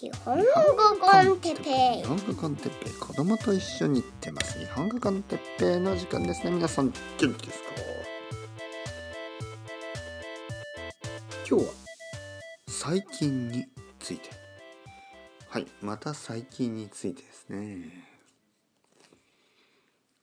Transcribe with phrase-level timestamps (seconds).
[0.00, 0.44] 日本語
[1.00, 2.92] コンテッペ日本語コンテッペイ。
[2.92, 4.56] 子供と一緒に行ってます。
[4.56, 6.52] 日本語コンテッペイの時間ですね。
[6.52, 7.68] 皆さん元気ですか？
[11.50, 11.72] 今日は
[12.68, 13.66] 最近に
[13.98, 14.30] ついて。
[15.48, 18.06] はいまた最近についてですね。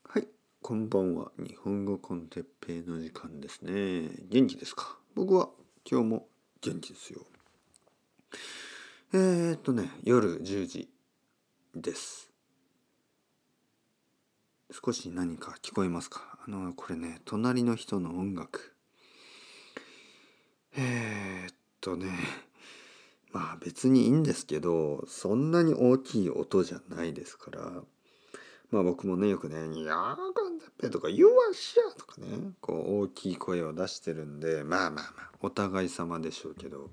[0.08, 0.28] はい
[0.62, 1.34] こんばんは。
[1.38, 4.10] 日本語コンテッペイの時間ですね。
[4.30, 4.96] 元気ですか？
[5.16, 5.50] 僕は
[5.84, 6.28] 今日も
[6.62, 7.20] 元気ですよ。
[9.14, 10.90] えー、っとね夜10時
[11.76, 12.32] です。
[14.72, 16.40] 少し何か聞こえますか？
[16.46, 18.74] あのこれね隣の人の音楽。
[20.76, 22.08] えー、っとね
[23.32, 27.84] まあ別にいいんですけどそんなに大きい音じゃないですから。
[28.72, 36.90] まあ僕もねよくね「いやーガンダペ」とか「You are sure」とかねこう大きい声を出してるんでまあまあまあお互い様でしょうけど。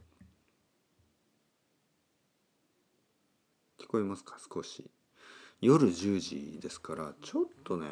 [3.92, 4.36] こえますか？
[4.52, 4.90] 少し。
[5.60, 7.86] 夜10時ですからちょっとね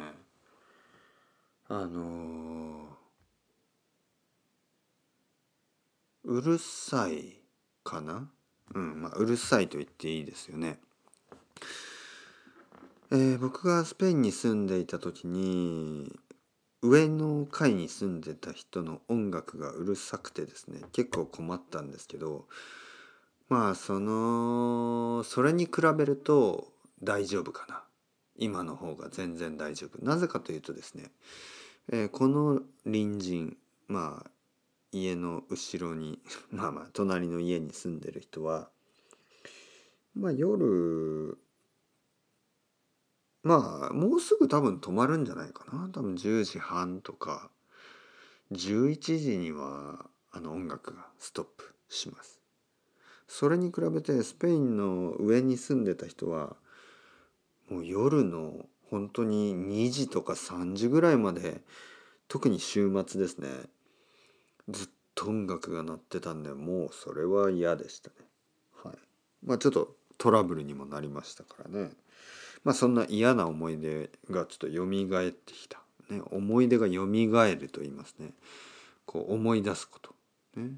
[1.69, 2.91] あのー
[6.23, 7.39] うるさい
[7.83, 8.27] かな？
[8.73, 10.79] うんまあうるさいと言っていいですよね。
[13.11, 16.11] えー僕がスペインに住んでいた時に
[16.81, 22.47] 上の階に住んでた人の音楽がうるさくてですね結構困ったんですけど
[23.51, 26.71] まあそのそれに比べると
[27.03, 27.83] 大丈夫かな。
[28.37, 30.01] 今の方が全然大丈夫。
[30.01, 31.11] なぜかというとですね、
[31.91, 33.57] えーこの隣人
[33.89, 34.31] まあ
[34.93, 38.69] 家の後ろに まあまあ隣の家に住んでる人は
[40.13, 41.37] まあ夜
[43.43, 45.89] まあもうすぐ多分止まるんじゃないかな。
[45.89, 47.51] 多分10時半とか
[48.53, 52.40] 11時にはあの音楽がストップします。
[53.33, 56.57] それに比べてスペインの上に住んでた人は
[57.69, 61.61] もう夜の本当に2時とか3時ぐらいまで
[62.27, 63.47] 特に週末ですね。
[64.67, 68.15] ずっと音楽が鳴ってたんでもうそれは嫌でしたね。
[68.83, 68.95] はい。
[69.45, 71.91] まあちょっとトラブルにもなりましたからね。
[72.65, 78.33] まあそんな嫌な思い出がちょっと蘇ってきた、ね、思い出が蘇ると言いますね。
[79.05, 80.13] こう思い出すこと。
[80.57, 80.71] ね。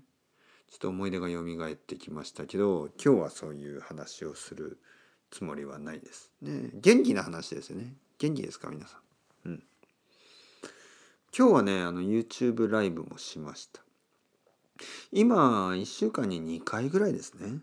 [0.73, 4.79] ちょっと思い出が蘇ってきましたけど今日はそういう話をする
[5.29, 6.71] つもりはないですね。
[6.73, 7.93] 元気な話ですよね。
[8.17, 8.97] 元気ですか皆さ
[9.45, 9.49] ん。
[9.49, 9.63] うん。
[11.37, 13.81] 今日はねあの YouTube ライブもしました。
[15.11, 17.59] 今1週間に2回ぐらいですね、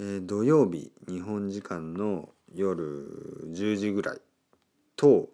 [0.00, 4.20] えー土曜日日本時間の夜10時ぐらい
[4.96, 5.28] と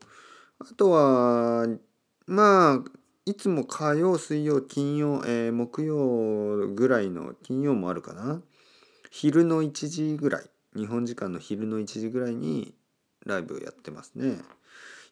[0.58, 1.66] あとは
[2.26, 8.42] まあいつも火曜水曜金曜、えー木曜ぐらいの金曜もあるかな。
[9.12, 12.74] 昼の1時ぐらい日本時間の昼の1時ぐらいに
[13.24, 14.38] ライブをやってますね。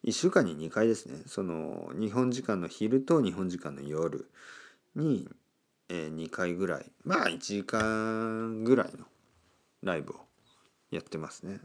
[0.03, 1.23] 1週間に2回ですね。
[1.25, 4.29] その日本時間の昼と日本時間の夜
[4.93, 5.29] に、
[5.87, 6.91] え2回ぐらい。
[7.05, 9.05] まあ1時間ぐらいの
[9.83, 10.15] ライブを
[10.89, 11.61] やってますね。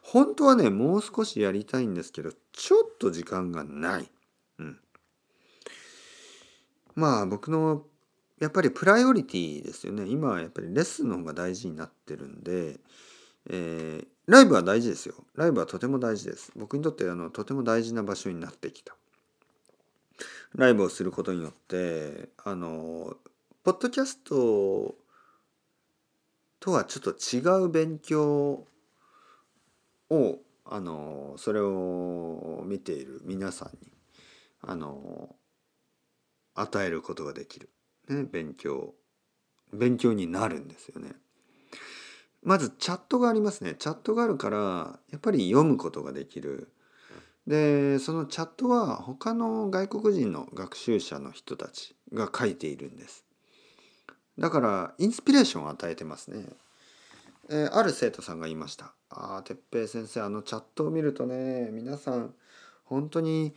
[0.00, 4.08] 本当はねもう少しやりたいんですけどちょっと時間がない。
[6.94, 7.84] まあ僕の
[8.40, 10.06] やっぱりプライオリティですよね。
[10.06, 12.80] 今はやっぱりレッスンの方が大事になってるんで、
[13.50, 15.16] えーライブは大事ですよ。
[15.34, 16.52] ライブはとても大事です。
[16.54, 18.94] 僕にとってあのとても大事な場所になってきた。
[20.54, 23.16] ライブをすることによってあの
[23.64, 24.94] ポッドキャスト
[26.60, 28.66] とはちょっと違う勉強
[30.10, 33.90] をあのそれを見ている皆さんに
[34.60, 35.34] あの
[36.54, 37.70] 与えることができる、
[38.08, 38.94] ね、勉強
[39.72, 41.12] 勉強になるんですよね。
[42.42, 46.72] まずチャットがありますねチャットがあるからやっぱり読むことができる。
[47.46, 53.24] でそのチャットは他の外国人の学習者の人たちが書いているんです。
[54.38, 56.46] だからインスピレーションを与えてますね。
[57.48, 58.94] えーある生徒さんが言いました。
[59.10, 62.34] ああ、哲平先生、あのチャットを見るとね、皆さん、
[62.84, 63.54] 本当に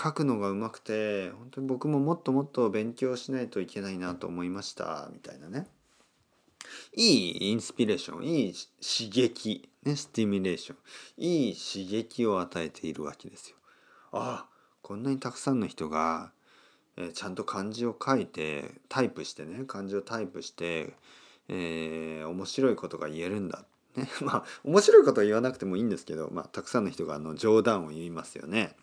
[0.00, 5.66] 書くのがうまくて、本当に僕ももっともっと勉強しないといけないなと思いました、みたいなね。
[6.94, 10.78] いいインスピレーション、いい刺激、ね、スティミュレーション、
[11.16, 13.56] いい刺激を与えているわけですよ。
[14.12, 16.32] ああ、こんなにたくさんの人が、
[16.96, 20.94] えーちゃんと漢字を書いて、タイプしてね、漢字をタイプして、
[21.48, 23.64] えー面白いことが言えるんだ。
[23.96, 28.76] ね、 まあ面白いことは言わなくてもいいんですけど、まあ、たくさんの人があの冗談を言いますよね。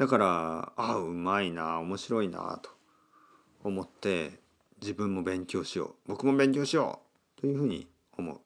[0.00, 2.70] だからあうまいな面白いなと
[3.62, 4.40] 思って
[4.80, 7.00] 自分も勉強しよう僕も勉強しよ
[7.36, 7.86] うというふうに
[8.16, 8.40] 思う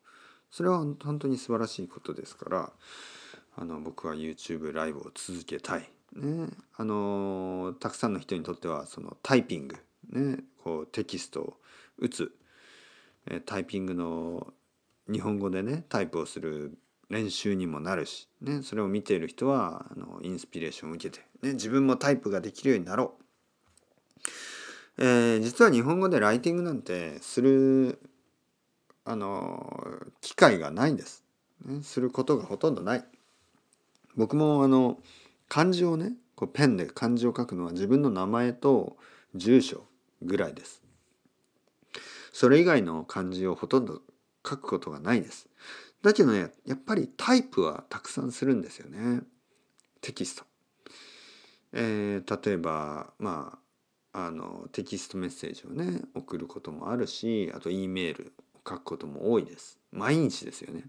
[0.51, 2.73] それは本当に素晴らしいことですから
[3.56, 5.89] あの僕は YouTube ライブを続けたい。
[6.17, 9.77] ね、あのたくさんの人にとってはそのタイピング、
[10.11, 11.55] ね、こうテキストを
[11.99, 12.33] 打つ
[13.47, 14.53] タイピングの
[15.09, 16.77] 日本語でねタイプをする
[17.11, 23.15] 練習にもなるし、ね、それを見ている人はあのインスピレーションを受けて、ね、自分もタイプができるようになろ
[24.99, 28.01] う、えー、実は日本語でライティングなんてする
[29.05, 31.25] あの機会がないんです、
[31.67, 33.05] ね、することがほとんどない。
[34.17, 34.99] 僕もあの
[35.49, 38.97] 漢字をねこうペンで漢字を書くのは自分の名前と
[39.35, 39.85] 住所
[40.23, 40.83] ぐらいです。
[42.33, 44.01] それ以外の漢字をほとんど
[44.46, 45.49] 書くことがないです
[46.02, 49.23] だけどねやっぱりタイプはたくさんするんですよね
[50.05, 50.44] テキスト。
[51.73, 53.58] えー、例えばま
[54.12, 59.79] ああのテキストメッセージをね送ることもあるしあと E メールを書くことも多いです。
[59.91, 60.85] 毎日ですよね。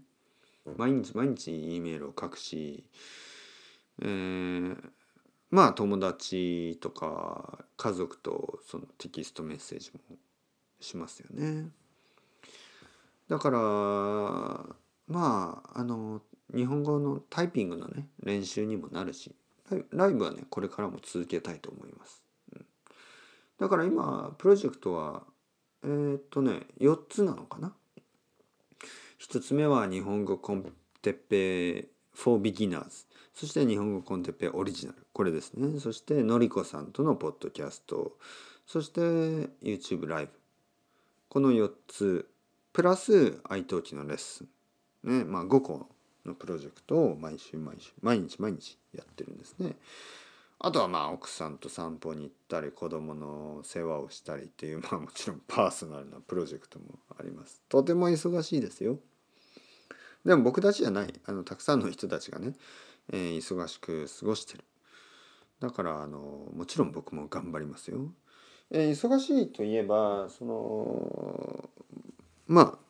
[0.76, 2.84] 毎日毎日 E メールを書くし、
[4.02, 4.76] えー、
[5.50, 10.00] まあ友達とか家族とそのテキストメッセージも
[10.78, 11.70] しますよね。
[13.28, 13.58] だから
[15.08, 16.22] まああの
[16.54, 19.34] 日本語のタイピングのね練習にもなるし
[19.90, 22.22] ライブはねこれからも続けたいと思います、
[23.58, 25.24] だから今プロジェクトは
[25.82, 27.74] えー、っとね4つなのかな。
[29.20, 35.06] 1つ目は日本語コンテッペ for beginners そして日本語コンテッペオリジナル。
[35.12, 35.78] これですね。
[35.78, 38.16] そしてのりこさんとのポッドキャスト。
[38.66, 39.00] そして
[39.62, 40.32] YouTube ライブ。
[41.28, 42.28] この4つ
[42.76, 44.44] プラス愛登記のレッス
[45.02, 45.88] ンねまあ、5個
[46.26, 49.76] のプロジェクトを毎週毎週毎日毎日やってるんですね。
[50.58, 57.62] あとはまあ奥さんと散歩に行ったり子供の世話をしたりっていう まあもちろんパーソナルなプロジェクトもあります。
[57.70, 58.98] とても忙しいですよ。
[60.26, 62.58] でも僕たちじゃないあのたくさんの人たちがね、
[63.10, 64.64] えー、忙しく過ごしてる。
[65.60, 68.12] だからあのもちろん僕も頑張りますよ。
[68.70, 71.70] えー、忙しいといえばその
[72.46, 72.86] まあ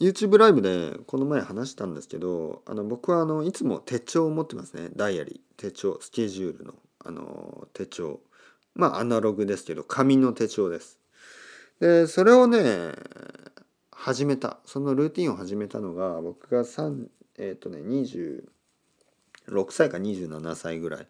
[0.00, 4.88] YouTube ライブでこの前話したんですけどあの僕はあのいつも手帳を持ってますね。
[4.96, 5.38] ダイアリー。
[5.56, 6.74] 手帳スケジュールの
[7.04, 8.18] あの手帳。
[8.74, 10.98] まあアナログですけど紙の手帳です。
[11.78, 12.94] でそれをね
[13.92, 14.58] 始めた。
[14.66, 17.06] そのルーティンを始めたのが僕が3
[17.38, 18.42] えっ、ー、とね26
[19.70, 21.06] 歳か27歳ぐらい。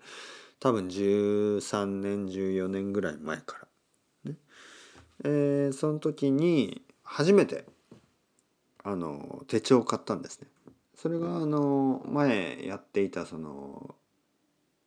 [0.60, 3.66] 多分13年14年ぐらい前か
[4.24, 4.36] ら、ね。
[5.24, 7.66] えー、その時に初めて
[8.82, 10.48] あの手帳を買ったんですね。
[10.94, 13.94] それがあの前やっていたその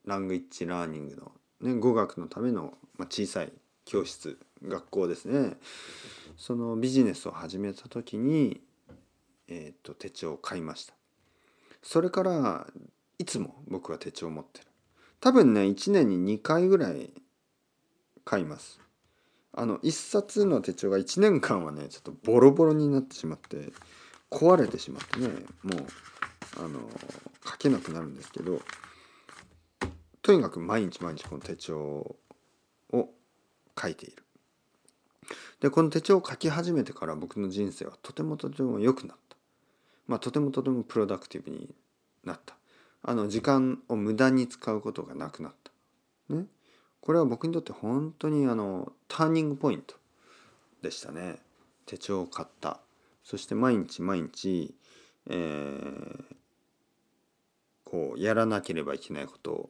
[0.05, 1.31] ラングイッチラーニングの、
[1.61, 3.53] ね、語学のための、ま、小さい
[3.85, 5.57] 教室学校ですね。
[6.35, 8.59] そのビジネスを始めた時に、
[9.47, 10.95] えーと、手帳を買いました。
[11.83, 12.65] それから
[13.19, 14.67] いつも僕は手帳を持ってる。
[15.19, 17.13] 多分ね1年に2回ぐらい
[18.23, 18.79] 買います。
[19.57, 23.71] あの1冊の手帳が1年間はねちょっとボロボロになってしまって
[24.29, 25.27] 壊れてしまってね
[25.63, 25.85] もう
[26.57, 26.79] あの
[27.45, 28.59] 書けなくなるんですけど
[30.21, 32.17] とにかく毎日毎日この手帳を
[33.79, 34.23] 書いている。
[35.61, 39.37] でこの手帳を書き始めてから僕の人生はとてもとても良くなった。
[40.07, 41.73] まあとてもとてもプロダクティブに
[42.23, 42.55] なった。
[43.03, 46.33] あの時間を無駄に使うことがなくなった。
[46.33, 46.45] ね。
[47.05, 49.95] これは僕にとって本当にあのターニングポイント
[50.81, 51.37] でしたね。
[51.85, 52.79] 手帳を買った。
[53.23, 54.73] そして毎日毎日、
[55.29, 56.23] えー、
[57.83, 59.69] こうやらなければいけないことを、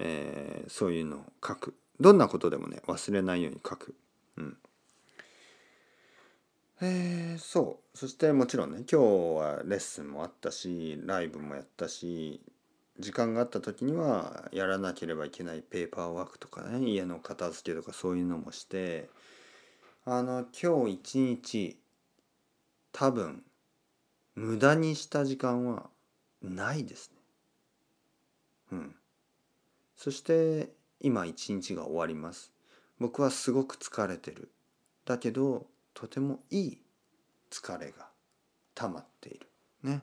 [0.00, 1.74] えー、そういうのを書く。
[2.00, 3.94] どんなことでもね忘れないように書く。
[4.36, 4.56] うん。
[6.80, 7.96] えー、そう。
[7.96, 9.04] そしてもちろんね今日
[9.40, 12.40] はレッスンもあったしライブもやったし
[12.98, 19.10] 時間があった時にはやらなければいけないペーパーワークとかね家の片付けとかそういうのもして
[20.04, 21.78] あの今日一日
[22.92, 23.42] 多分
[24.34, 25.90] 無駄にした時間は
[26.42, 27.16] ないですね。
[28.72, 28.94] うん。
[29.96, 32.52] そして今一日が終わります。
[32.98, 34.50] 僕はすごく疲れてる。
[35.04, 36.78] だけどとてもいい
[37.50, 38.08] 疲れが
[38.74, 39.48] 溜まっている。
[39.82, 40.02] ね。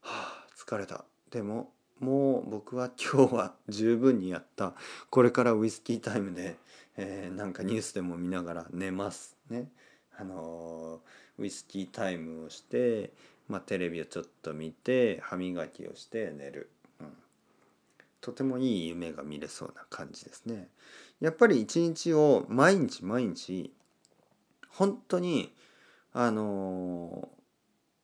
[0.00, 1.04] はあ疲れた。
[1.30, 4.74] でももう僕は今日は十分にやった。
[5.10, 6.56] これからウイスキータイムで、
[6.96, 9.70] えー、なんかニュースでも見ながら寝ますね。
[10.16, 13.12] あのー、ウイスキータイムをして、
[13.48, 16.70] まあ、テレビをちょっと見て歯磨きをして寝る、
[17.00, 17.06] うん、
[18.20, 20.68] とてもいい夢が見れそうな感じですね。
[21.20, 23.72] やっぱり一日を毎日毎日
[24.68, 25.54] 本当に
[26.12, 27.28] あの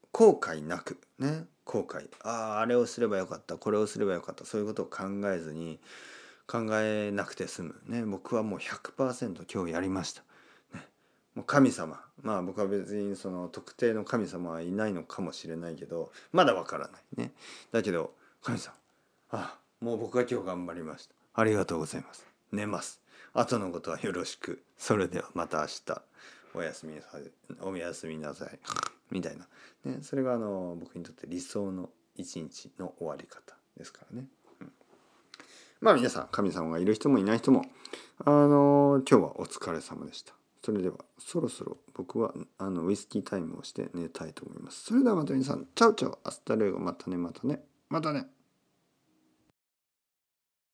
[0.05, 1.45] ー、後悔なくね。
[1.71, 2.09] 後悔。
[2.25, 3.57] あああれをすればよかった。
[3.57, 4.45] これをすればよかった。
[4.45, 5.79] そういうことを考えずに
[6.49, 7.77] 考えなくて済む。
[7.87, 8.05] ね。
[8.05, 10.23] 僕はもう100%今日やりました、
[10.75, 10.85] ね、
[11.37, 12.01] もう神様。
[12.23, 17.03] まあ僕は別にその特定の神様はいないのかもしれないけどまだわからない。
[17.17, 17.33] ね。
[17.71, 18.75] だけど神様。
[19.31, 21.15] あもう僕は今日頑張りました。
[21.35, 22.27] ありがとうございます。
[22.51, 23.01] 寝ます。
[23.33, 24.61] 後のことはよろしく。
[24.77, 26.03] それではまた明日。
[26.53, 27.23] おやすみなさい。
[27.63, 28.59] おやすみなさい。
[29.11, 29.49] みたいな、
[29.85, 34.27] ね、それがあの僕にとって理想の一日の終わり方ですからね、
[34.61, 34.73] うん、
[35.81, 37.65] まあ皆さん神様がいる人もいない人も
[38.25, 40.35] あの今日はお疲れ様でした。
[40.63, 44.85] それではそろそろ僕はあのウイスキータイムをして寝たいと思います。
[44.85, 46.79] それではまた皆さん chau chau hasta luego。
[46.79, 47.63] またねまたね。
[47.89, 48.27] またね。